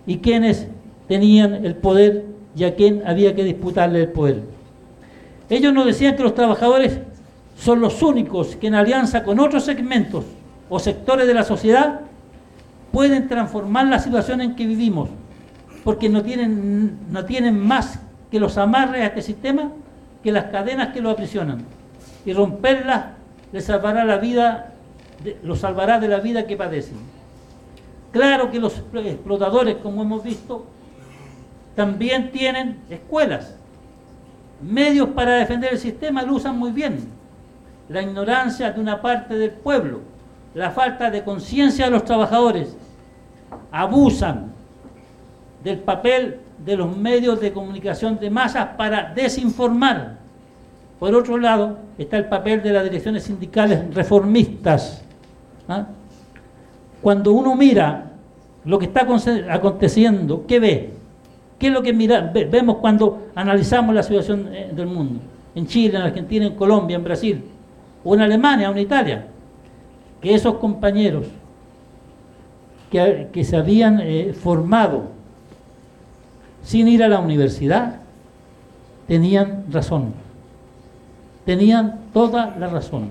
y 0.07 0.17
quienes 0.17 0.69
tenían 1.07 1.65
el 1.65 1.75
poder 1.75 2.25
y 2.55 2.63
a 2.63 2.73
quién 2.73 3.03
había 3.05 3.35
que 3.35 3.43
disputarle 3.43 4.01
el 4.01 4.09
poder. 4.09 4.41
Ellos 5.51 5.71
nos 5.71 5.85
decían 5.85 6.15
que 6.15 6.23
los 6.23 6.33
trabajadores 6.33 6.99
son 7.57 7.81
los 7.81 8.01
únicos 8.03 8.55
que 8.55 8.67
en 8.67 8.75
alianza 8.75 9.23
con 9.23 9.39
otros 9.39 9.65
segmentos 9.65 10.25
o 10.69 10.79
sectores 10.79 11.27
de 11.27 11.33
la 11.33 11.43
sociedad 11.43 12.01
pueden 12.91 13.27
transformar 13.27 13.87
la 13.87 13.99
situación 13.99 14.41
en 14.41 14.55
que 14.55 14.65
vivimos, 14.65 15.09
porque 15.83 16.07
no 16.07 16.23
tienen, 16.23 16.99
no 17.09 17.25
tienen 17.25 17.59
más 17.59 17.99
que 18.31 18.39
los 18.39 18.57
amarres 18.57 19.01
a 19.01 19.07
este 19.07 19.21
sistema 19.21 19.71
que 20.23 20.31
las 20.31 20.45
cadenas 20.45 20.89
que 20.93 21.01
lo 21.01 21.09
aprisionan. 21.09 21.63
Y 22.25 22.33
romperlas 22.33 23.05
les 23.51 23.65
salvará 23.65 24.05
la 24.05 24.17
vida, 24.17 24.73
los 25.43 25.59
salvará 25.59 25.99
de 25.99 26.07
la 26.07 26.19
vida 26.19 26.45
que 26.45 26.57
padecen. 26.57 26.97
Claro 28.11 28.51
que 28.51 28.59
los 28.59 28.81
explotadores, 28.93 29.77
como 29.77 30.01
hemos 30.01 30.23
visto, 30.23 30.65
también 31.75 32.31
tienen 32.31 32.79
escuelas, 32.89 33.55
medios 34.61 35.09
para 35.09 35.35
defender 35.35 35.73
el 35.73 35.79
sistema, 35.79 36.23
lo 36.23 36.35
usan 36.35 36.57
muy 36.57 36.71
bien. 36.71 37.16
La 37.89 38.01
ignorancia 38.01 38.71
de 38.71 38.81
una 38.81 39.01
parte 39.01 39.35
del 39.35 39.51
pueblo, 39.51 40.01
la 40.53 40.71
falta 40.71 41.09
de 41.09 41.23
conciencia 41.23 41.85
de 41.85 41.91
los 41.91 42.03
trabajadores, 42.03 42.75
abusan 43.71 44.51
del 45.63 45.79
papel 45.79 46.39
de 46.65 46.75
los 46.75 46.95
medios 46.95 47.39
de 47.39 47.53
comunicación 47.53 48.19
de 48.19 48.29
masas 48.29 48.69
para 48.77 49.13
desinformar. 49.13 50.17
Por 50.99 51.13
otro 51.13 51.37
lado, 51.37 51.77
está 51.97 52.17
el 52.17 52.25
papel 52.25 52.61
de 52.63 52.71
las 52.71 52.83
direcciones 52.83 53.23
sindicales 53.23 53.93
reformistas. 53.93 55.03
¿ah? 55.69 55.85
Cuando 57.01 57.31
uno 57.31 57.55
mira 57.55 58.11
lo 58.65 58.79
que 58.79 58.85
está 58.85 59.07
aconteciendo, 59.49 60.45
¿qué 60.47 60.59
ve? 60.59 60.93
¿Qué 61.59 61.67
es 61.67 61.73
lo 61.73 61.81
que 61.81 61.93
mira, 61.93 62.31
vemos 62.51 62.77
cuando 62.77 63.29
analizamos 63.33 63.93
la 63.95 64.03
situación 64.03 64.49
eh, 64.53 64.71
del 64.75 64.87
mundo? 64.87 65.19
En 65.55 65.65
Chile, 65.65 65.97
en 65.97 66.03
Argentina, 66.03 66.45
en 66.45 66.55
Colombia, 66.55 66.95
en 66.95 67.03
Brasil, 67.03 67.43
en 68.15 68.21
Alemania, 68.21 68.69
en 68.69 68.77
Italia. 68.77 69.27
Que 70.21 70.33
esos 70.33 70.55
compañeros 70.55 71.25
que, 72.91 73.43
se 73.43 73.55
habían 73.55 73.99
eh, 74.01 74.33
formado 74.33 75.05
sin 76.63 76.87
ir 76.87 77.03
a 77.03 77.07
la 77.07 77.19
universidad, 77.19 78.01
tenían 79.07 79.65
razón. 79.71 80.13
Tenían 81.45 82.01
toda 82.13 82.55
la 82.57 82.67
razón. 82.67 83.09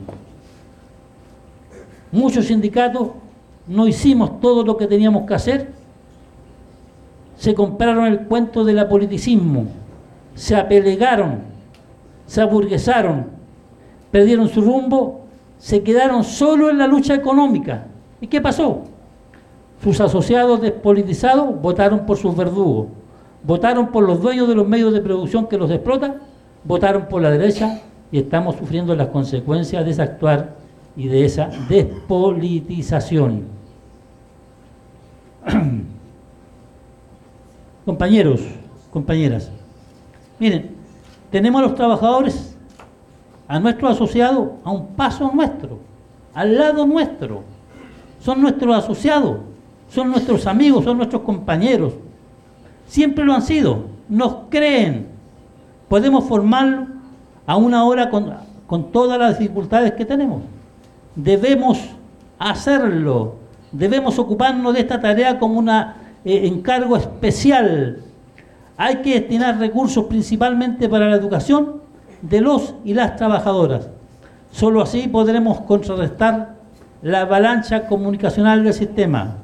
Muchos 2.12 2.46
sindicatos 2.46 3.10
no 3.66 3.86
hicimos 3.86 4.40
todo 4.40 4.62
lo 4.62 4.76
que 4.76 4.86
teníamos 4.86 5.26
que 5.26 5.34
hacer 5.34 5.76
se 7.36 7.54
compraron 7.54 8.06
el 8.06 8.20
cuento 8.20 8.64
del 8.64 8.78
apoliticismo, 8.78 9.66
se 10.34 10.56
apelegaron, 10.56 11.40
se 12.26 12.40
aburguesaron, 12.40 13.26
perdieron 14.10 14.48
su 14.48 14.60
rumbo, 14.60 15.26
se 15.58 15.82
quedaron 15.82 16.24
solo 16.24 16.70
en 16.70 16.78
la 16.78 16.86
lucha 16.86 17.14
económica. 17.14 17.86
¿Y 18.20 18.26
qué 18.26 18.40
pasó? 18.40 18.82
Sus 19.82 20.00
asociados 20.00 20.60
despolitizados 20.60 21.60
votaron 21.60 22.06
por 22.06 22.16
sus 22.16 22.36
verdugos, 22.36 22.88
votaron 23.42 23.88
por 23.88 24.04
los 24.04 24.20
dueños 24.20 24.48
de 24.48 24.54
los 24.54 24.66
medios 24.66 24.92
de 24.92 25.00
producción 25.00 25.46
que 25.46 25.58
los 25.58 25.70
explotan, 25.70 26.16
votaron 26.64 27.06
por 27.08 27.22
la 27.22 27.30
derecha 27.30 27.82
y 28.10 28.18
estamos 28.18 28.56
sufriendo 28.56 28.94
las 28.96 29.08
consecuencias 29.08 29.84
de 29.84 29.90
ese 29.90 30.02
actuar 30.02 30.56
y 30.96 31.08
de 31.08 31.24
esa 31.24 31.50
despolitización. 31.68 33.44
Compañeros, 37.84 38.40
compañeras, 38.90 39.52
miren, 40.40 40.70
tenemos 41.30 41.60
a 41.60 41.66
los 41.66 41.76
trabajadores, 41.76 42.55
a 43.48 43.60
nuestros 43.60 43.92
asociados, 43.92 44.48
a 44.64 44.70
un 44.70 44.88
paso 44.88 45.30
nuestro, 45.32 45.78
al 46.34 46.56
lado 46.56 46.86
nuestro. 46.86 47.42
Son 48.20 48.40
nuestros 48.40 48.76
asociados, 48.76 49.38
son 49.90 50.10
nuestros 50.10 50.46
amigos, 50.46 50.84
son 50.84 50.96
nuestros 50.96 51.22
compañeros. 51.22 51.94
Siempre 52.86 53.24
lo 53.24 53.34
han 53.34 53.42
sido, 53.42 53.84
nos 54.08 54.36
creen. 54.50 55.08
Podemos 55.88 56.24
formarlo 56.24 56.86
a 57.46 57.56
una 57.56 57.84
hora 57.84 58.10
con, 58.10 58.32
con 58.66 58.90
todas 58.90 59.18
las 59.18 59.38
dificultades 59.38 59.92
que 59.92 60.04
tenemos. 60.04 60.42
Debemos 61.14 61.78
hacerlo, 62.38 63.36
debemos 63.72 64.18
ocuparnos 64.18 64.74
de 64.74 64.80
esta 64.80 65.00
tarea 65.00 65.38
como 65.38 65.58
una 65.58 65.96
eh, 66.24 66.46
encargo 66.46 66.96
especial. 66.96 68.02
Hay 68.76 68.96
que 68.96 69.20
destinar 69.20 69.58
recursos 69.58 70.04
principalmente 70.06 70.88
para 70.88 71.08
la 71.08 71.16
educación 71.16 71.85
de 72.22 72.40
los 72.40 72.74
y 72.84 72.94
las 72.94 73.16
trabajadoras. 73.16 73.88
Solo 74.50 74.82
así 74.82 75.08
podremos 75.08 75.60
contrarrestar 75.62 76.56
la 77.02 77.22
avalancha 77.22 77.86
comunicacional 77.86 78.64
del 78.64 78.72
sistema. 78.72 79.36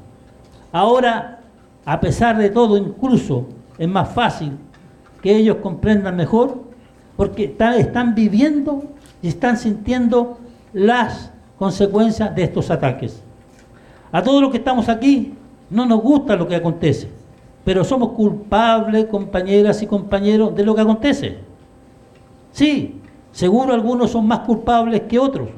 Ahora, 0.73 1.41
a 1.85 2.01
pesar 2.01 2.39
de 2.39 2.51
todo, 2.51 2.77
incluso 2.77 3.47
es 3.79 3.89
más 3.89 4.09
fácil 4.09 4.53
que 5.21 5.37
ellos 5.37 5.59
comprendan 5.63 6.17
mejor 6.17 6.63
porque 7.17 7.57
están 7.79 8.15
viviendo 8.15 8.85
y 9.21 9.29
están 9.29 9.57
sintiendo 9.57 10.39
las 10.73 11.31
consecuencias 11.59 12.35
de 12.35 12.45
estos 12.45 12.71
ataques. 12.71 13.23
A 14.11 14.23
todos 14.23 14.43
los 14.43 14.51
que 14.51 14.59
estamos 14.59 14.89
aquí, 14.89 15.35
no 15.71 15.87
nos 15.87 16.01
gusta 16.01 16.37
lo 16.37 16.49
que 16.49 16.57
acontece, 16.57 17.09
pero 17.65 17.85
somos 17.85 18.11
culpables, 18.11 19.07
compañeras 19.07 19.83
y 19.83 19.87
compañeros, 19.87 20.55
de 20.55 20.65
lo 20.65 20.75
que 20.75 20.81
acontece. 20.81 21.52
Sí, 22.53 23.03
Seguro 23.33 23.73
algunos 23.73 24.11
son 24.11 24.27
más 24.27 24.41
culpables 24.41 25.03
que 25.03 25.19
otros, 25.19 25.49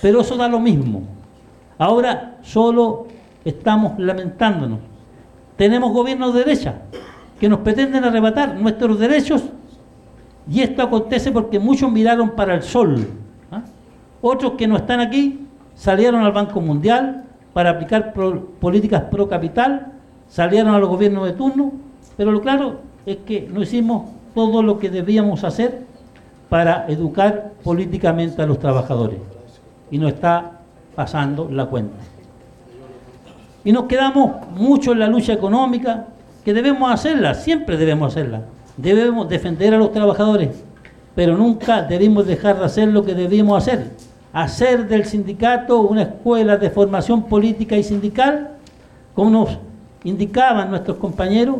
pero 0.00 0.20
eso 0.20 0.36
da 0.36 0.48
lo 0.48 0.60
mismo. 0.60 1.02
Ahora 1.76 2.38
solo 2.42 3.08
estamos 3.44 3.98
lamentándonos. 3.98 4.78
Tenemos 5.56 5.92
gobiernos 5.92 6.32
de 6.32 6.40
derecha 6.40 6.82
que 7.38 7.48
nos 7.48 7.60
pretenden 7.60 8.04
arrebatar 8.04 8.54
nuestros 8.56 8.98
derechos 8.98 9.42
y 10.48 10.60
esto 10.60 10.82
acontece 10.82 11.32
porque 11.32 11.58
muchos 11.58 11.90
miraron 11.90 12.30
para 12.30 12.54
el 12.54 12.62
sol. 12.62 13.08
¿ah? 13.50 13.62
Otros 14.22 14.52
que 14.52 14.68
no 14.68 14.76
están 14.76 15.00
aquí 15.00 15.46
salieron 15.74 16.22
al 16.22 16.32
Banco 16.32 16.60
Mundial 16.60 17.24
para 17.52 17.70
aplicar 17.70 18.14
políticas 18.60 19.04
pro 19.10 19.28
capital, 19.28 19.94
salieron 20.28 20.74
a 20.74 20.78
los 20.78 20.88
gobiernos 20.88 21.26
de 21.26 21.32
turno, 21.32 21.72
pero 22.16 22.30
lo 22.30 22.40
claro 22.40 22.82
es 23.04 23.16
que 23.18 23.48
no 23.52 23.62
hicimos 23.62 24.10
todo 24.32 24.62
lo 24.62 24.78
que 24.78 24.90
debíamos 24.90 25.42
hacer 25.42 25.89
para 26.50 26.86
educar 26.88 27.52
políticamente 27.62 28.42
a 28.42 28.46
los 28.46 28.58
trabajadores. 28.58 29.18
Y 29.90 29.96
nos 29.96 30.12
está 30.12 30.58
pasando 30.94 31.48
la 31.50 31.66
cuenta. 31.66 31.96
Y 33.64 33.72
nos 33.72 33.84
quedamos 33.84 34.48
mucho 34.50 34.92
en 34.92 34.98
la 34.98 35.06
lucha 35.06 35.32
económica, 35.32 36.06
que 36.44 36.52
debemos 36.52 36.90
hacerla, 36.92 37.34
siempre 37.34 37.76
debemos 37.76 38.12
hacerla. 38.12 38.42
Debemos 38.76 39.28
defender 39.28 39.74
a 39.74 39.78
los 39.78 39.92
trabajadores, 39.92 40.50
pero 41.14 41.36
nunca 41.36 41.82
debemos 41.82 42.26
dejar 42.26 42.58
de 42.58 42.64
hacer 42.64 42.88
lo 42.88 43.04
que 43.04 43.14
debíamos 43.14 43.56
hacer. 43.62 43.86
Hacer 44.32 44.88
del 44.88 45.04
sindicato 45.04 45.80
una 45.80 46.02
escuela 46.02 46.56
de 46.56 46.70
formación 46.70 47.24
política 47.24 47.76
y 47.76 47.84
sindical, 47.84 48.50
como 49.14 49.30
nos 49.30 49.58
indicaban 50.02 50.70
nuestros 50.70 50.96
compañeros, 50.96 51.56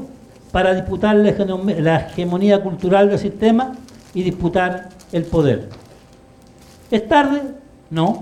para 0.50 0.74
disputar 0.74 1.14
la 1.14 1.96
hegemonía 2.08 2.60
cultural 2.60 3.08
del 3.08 3.18
sistema 3.20 3.72
y 4.14 4.22
disputar 4.22 4.88
el 5.12 5.24
poder. 5.24 5.68
¿Es 6.90 7.06
tarde? 7.08 7.42
No. 7.90 8.20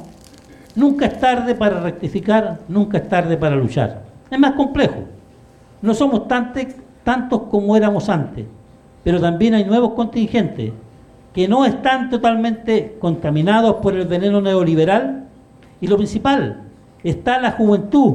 Nunca 0.74 1.06
es 1.06 1.18
tarde 1.18 1.54
para 1.54 1.80
rectificar, 1.80 2.60
nunca 2.68 2.98
es 2.98 3.08
tarde 3.08 3.36
para 3.36 3.56
luchar. 3.56 4.02
Es 4.30 4.38
más 4.38 4.52
complejo. 4.52 5.04
No 5.80 5.94
somos 5.94 6.28
tantos 6.28 7.42
como 7.50 7.76
éramos 7.76 8.08
antes, 8.08 8.46
pero 9.02 9.20
también 9.20 9.54
hay 9.54 9.64
nuevos 9.64 9.92
contingentes 9.94 10.72
que 11.32 11.48
no 11.48 11.64
están 11.64 12.10
totalmente 12.10 12.96
contaminados 13.00 13.76
por 13.76 13.94
el 13.94 14.06
veneno 14.06 14.40
neoliberal. 14.40 15.24
Y 15.80 15.86
lo 15.86 15.96
principal, 15.96 16.62
está 17.04 17.38
la 17.40 17.52
juventud, 17.52 18.14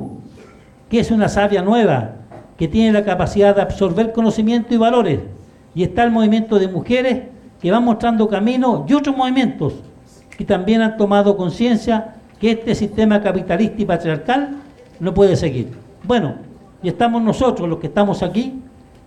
que 0.89 0.99
es 0.99 1.09
una 1.09 1.29
sabia 1.29 1.61
nueva, 1.61 2.15
que 2.57 2.67
tiene 2.67 2.91
la 2.91 3.05
capacidad 3.05 3.55
de 3.55 3.61
absorber 3.61 4.11
conocimiento 4.11 4.73
y 4.73 4.77
valores. 4.77 5.19
Y 5.73 5.83
está 5.83 6.03
el 6.03 6.11
movimiento 6.11 6.59
de 6.59 6.67
mujeres 6.67 7.23
que 7.63 7.71
van 7.71 7.85
mostrando 7.85 8.27
camino 8.27 8.85
y 8.89 8.93
otros 8.93 9.15
movimientos 9.15 9.75
que 10.37 10.43
también 10.43 10.81
han 10.81 10.97
tomado 10.97 11.37
conciencia 11.37 12.15
que 12.37 12.51
este 12.51 12.75
sistema 12.75 13.21
capitalista 13.21 13.81
y 13.81 13.85
patriarcal 13.85 14.57
no 14.99 15.13
puede 15.13 15.37
seguir. 15.37 15.71
Bueno, 16.03 16.35
y 16.83 16.89
estamos 16.89 17.21
nosotros 17.21 17.69
los 17.69 17.79
que 17.79 17.87
estamos 17.87 18.21
aquí, 18.21 18.61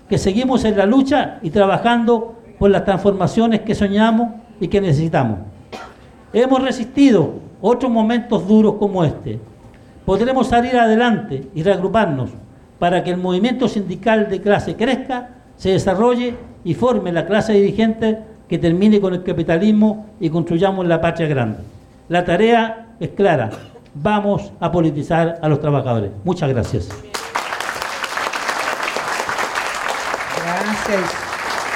que 0.08 0.16
seguimos 0.16 0.64
en 0.64 0.78
la 0.78 0.86
lucha 0.86 1.38
y 1.42 1.50
trabajando 1.50 2.36
por 2.58 2.70
las 2.70 2.86
transformaciones 2.86 3.60
que 3.60 3.74
soñamos 3.74 4.30
y 4.58 4.68
que 4.68 4.80
necesitamos. 4.80 5.40
Hemos 6.32 6.62
resistido 6.62 7.34
otros 7.60 7.92
momentos 7.92 8.48
duros 8.48 8.76
como 8.78 9.04
este. 9.04 9.38
Podremos 10.06 10.46
salir 10.46 10.78
adelante 10.78 11.46
y 11.54 11.62
reagruparnos 11.62 12.30
para 12.78 13.04
que 13.04 13.10
el 13.10 13.18
movimiento 13.18 13.68
sindical 13.68 14.30
de 14.30 14.40
clase 14.40 14.76
crezca, 14.76 15.28
se 15.56 15.72
desarrolle 15.72 16.36
y 16.64 16.72
forme 16.72 17.12
la 17.12 17.26
clase 17.26 17.52
dirigente 17.52 18.18
que 18.48 18.58
termine 18.58 19.00
con 19.00 19.14
el 19.14 19.22
capitalismo 19.22 20.06
y 20.20 20.30
construyamos 20.30 20.86
la 20.86 21.00
patria 21.00 21.28
grande. 21.28 21.58
La 22.08 22.24
tarea 22.24 22.94
es 23.00 23.10
clara, 23.10 23.50
vamos 23.94 24.52
a 24.60 24.70
politizar 24.70 25.38
a 25.42 25.48
los 25.48 25.60
trabajadores. 25.60 26.10
Muchas 26.24 26.48
gracias. 26.50 26.88
Gracias. 30.44 31.25